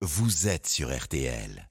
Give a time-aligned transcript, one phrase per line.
[0.00, 1.68] vous êtes sur RTL.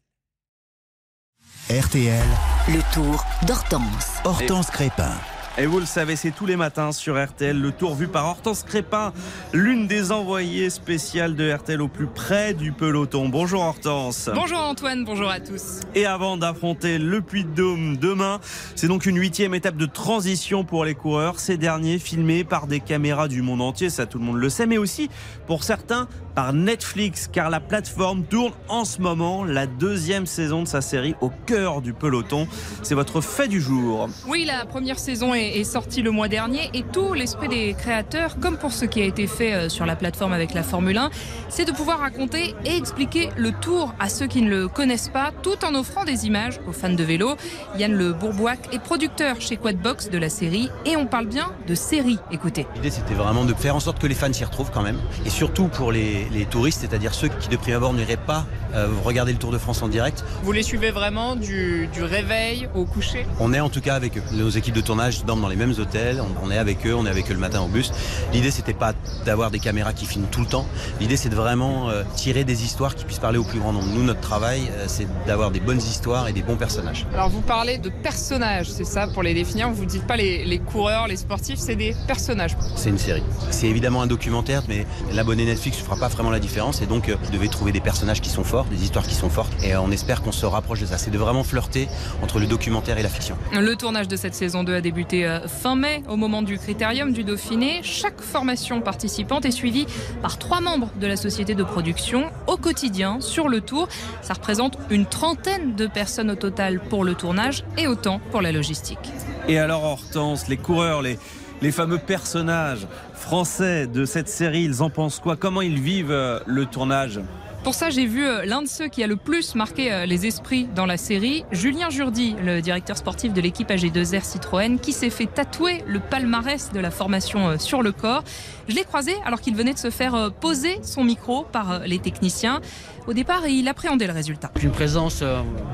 [1.69, 2.25] RTL,
[2.67, 4.17] Le tour d'Hortense.
[4.25, 5.13] Hortense Crépin.
[5.57, 8.63] Et vous le savez, c'est tous les matins sur RTL, le tour vu par Hortense
[8.63, 9.11] Crépin,
[9.53, 13.29] l'une des envoyées spéciales de RTL au plus près du peloton.
[13.29, 14.29] Bonjour Hortense.
[14.35, 15.79] Bonjour Antoine, bonjour à tous.
[15.95, 18.39] Et avant d'affronter le Puy de Dôme demain,
[18.75, 21.39] c'est donc une huitième étape de transition pour les coureurs.
[21.39, 24.67] Ces derniers filmés par des caméras du monde entier, ça tout le monde le sait,
[24.67, 25.09] mais aussi
[25.47, 26.07] pour certains
[26.37, 31.15] par Netflix, car la plateforme tourne en ce moment la deuxième saison de sa série
[31.19, 32.47] au cœur du peloton.
[32.83, 34.07] C'est votre fait du jour.
[34.27, 38.37] Oui, la première saison est, est sortie le mois dernier et tout l'esprit des créateurs,
[38.39, 41.09] comme pour ce qui a été fait euh, sur la plateforme avec la Formule 1,
[41.49, 45.31] c'est de pouvoir raconter et expliquer le tour à ceux qui ne le connaissent pas,
[45.41, 47.35] tout en offrant des images aux fans de vélo.
[47.79, 51.73] Yann Le Bourbois est producteur chez Quadbox de la série et on parle bien de
[51.73, 52.19] série.
[52.31, 52.67] Écoutez.
[52.75, 54.99] L'idée c'était vraiment de faire en sorte que les fans s'y retrouvent quand même.
[55.25, 58.87] Et surtout pour les, les touristes, c'est-à-dire ceux qui de prime abord n'iraient pas euh,
[59.03, 60.23] regarder le Tour de France en direct.
[60.43, 63.25] Vous les suivez vraiment du, du réveil au coucher?
[63.39, 64.23] On est en tout cas avec eux.
[64.31, 67.05] Nos équipes de tournage dorment dans les mêmes hôtels, on, on est avec eux, on
[67.05, 67.91] est avec eux le matin au bus.
[68.33, 68.93] L'idée c'était pas
[69.25, 70.65] d'avoir des caméras qui filment tout le temps.
[70.99, 73.87] L'idée c'est de vraiment euh, tirer des histoires qui puissent parler au plus grand nombre.
[73.87, 77.05] Nous notre travail euh, c'est d'avoir des bonnes histoires et des bons personnages.
[77.13, 79.69] Alors vous parlez de personnages, c'est ça pour les définir.
[79.69, 82.55] Vous ne dites pas les, les coureurs, les sportifs, c'est des personnages.
[82.75, 83.23] C'est une série.
[83.51, 86.81] C'est évidemment un documentaire, mais l'abonné Netflix ne fera pas vraiment la différence.
[86.81, 89.29] Et donc, euh, vous devez trouver des personnages qui sont forts, des histoires qui sont
[89.29, 89.53] fortes.
[89.63, 90.97] Et euh, on espère qu'on se rapproche de ça.
[90.97, 91.87] C'est de vraiment flirter
[92.23, 93.37] entre le documentaire et la fiction.
[93.53, 97.13] Le tournage de cette saison 2 a débuté euh, fin mai au moment du critérium
[97.13, 97.81] du Dauphiné.
[97.83, 99.85] Chaque formation participante est suivie
[100.23, 103.87] par trois membres de la société de production au quotidien sur le tour.
[104.23, 108.51] Ça représente une trentaine de personnes au total pour le tournage et autant pour la
[108.51, 109.11] logistique.
[109.47, 111.19] Et alors Hortense, les coureurs, les,
[111.61, 115.35] les fameux personnages français de cette série, ils en pensent quoi?
[115.35, 117.19] Comment ils vivent euh, le tournage?
[117.63, 120.25] Pour ça, j'ai vu euh, l'un de ceux qui a le plus marqué euh, les
[120.25, 125.09] esprits dans la série, Julien Jourdi, le directeur sportif de l'équipe AG2R Citroën, qui s'est
[125.09, 128.23] fait tatouer le palmarès de la formation euh, sur le corps.
[128.69, 132.61] Je l'ai croisé alors qu'il venait de se faire poser son micro par les techniciens.
[133.07, 134.51] Au départ, il appréhendait le résultat.
[134.61, 135.23] Une présence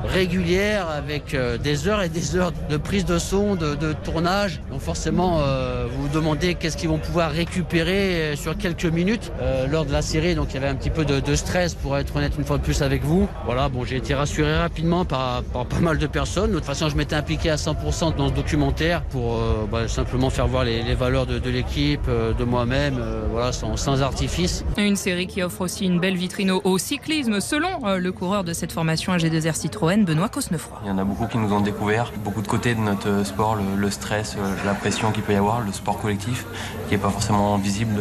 [0.04, 4.62] régulière avec des heures et des heures de prise de son, de, tournage.
[4.70, 5.40] Donc forcément,
[5.88, 9.32] vous vous demandez qu'est-ce qu'ils vont pouvoir récupérer sur quelques minutes
[9.72, 10.36] lors de la série.
[10.36, 12.64] Donc il y avait un petit peu de stress pour être honnête une fois de
[12.64, 13.28] plus avec vous.
[13.46, 16.52] Voilà, bon, j'ai été rassuré rapidement par, par pas mal de personnes.
[16.52, 20.30] De toute façon, je m'étais impliqué à 100% dans ce documentaire pour euh, bah, simplement
[20.30, 24.02] faire voir les, les valeurs de, de l'équipe, euh, de moi-même, euh, voilà, sans, sans
[24.02, 24.64] artifice.
[24.78, 28.44] Une série qui offre aussi une belle vitrine au- au cyclisme, selon euh, le coureur
[28.44, 30.80] de cette formation AG2R Citroën, Benoît Cosnefroy.
[30.84, 33.56] Il y en a beaucoup qui nous ont découvert, beaucoup de côtés de notre sport,
[33.56, 34.36] le, le stress,
[34.66, 36.46] la pression qu'il peut y avoir, le sport collectif,
[36.88, 37.96] qui n'est pas forcément visible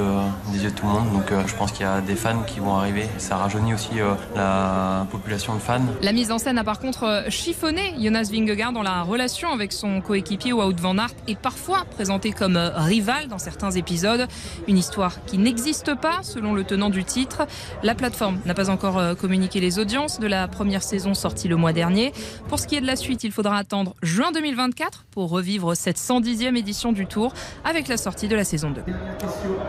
[0.53, 1.13] des yeux de tout le monde.
[1.13, 3.07] Donc euh, je pense qu'il y a des fans qui vont arriver.
[3.19, 5.81] Ça rajeunit aussi euh, la population de fans.
[6.03, 9.73] La mise en scène a par contre euh, chiffonné Jonas Vingegaard dans la relation avec
[9.73, 14.27] son coéquipier Wout van Aert et parfois présenté comme euh, rival dans certains épisodes.
[14.67, 17.47] Une histoire qui n'existe pas selon le tenant du titre.
[17.83, 21.73] La plateforme n'a pas encore communiqué les audiences de la première saison sortie le mois
[21.73, 22.13] dernier.
[22.49, 25.99] Pour ce qui est de la suite, il faudra attendre juin 2024 pour revivre cette
[25.99, 27.35] 110e édition du Tour
[27.65, 28.83] avec la sortie de la saison 2.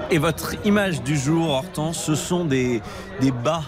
[0.10, 2.82] Et votre image du jour, Hortense, ce sont des,
[3.20, 3.64] des bas.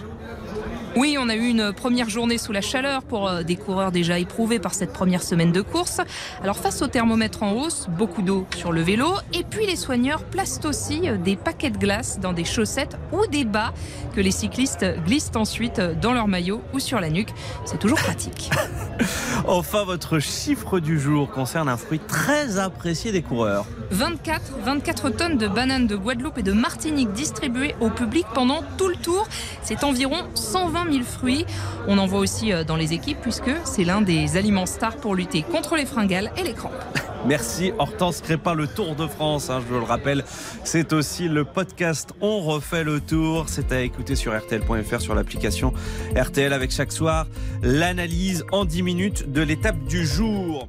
[0.96, 4.18] Oui, on a eu une première journée sous la chaleur pour euh, des coureurs déjà
[4.18, 6.00] éprouvés par cette première semaine de course.
[6.42, 10.24] Alors face au thermomètre en hausse, beaucoup d'eau sur le vélo et puis les soigneurs
[10.24, 13.74] placent aussi euh, des paquets de glace dans des chaussettes ou des bas
[14.14, 17.34] que les cyclistes glissent ensuite euh, dans leur maillot ou sur la nuque.
[17.66, 18.50] C'est toujours pratique.
[19.46, 23.66] Enfin, votre chiffre du jour concerne un fruit très apprécié des coureurs.
[23.90, 28.88] 24, 24 tonnes de bananes de Guadeloupe et de Martinique distribuées au public pendant tout
[28.88, 29.26] le tour.
[29.62, 31.46] C'est environ 120 000 fruits.
[31.86, 35.14] On en voit aussi euh, dans les équipes puisque c'est l'un des aliments stars pour
[35.14, 36.72] lutter contre les fringales et les crampes.
[37.26, 40.24] Merci Hortense Crépin, le Tour de France, hein, je le rappelle.
[40.62, 43.46] C'est aussi le podcast On refait le tour.
[43.48, 45.72] C'est à écouter sur RTL.fr, sur l'application
[46.16, 47.26] RTL avec chaque soir
[47.62, 50.68] l'analyse en 10 minutes de l'étape du jour.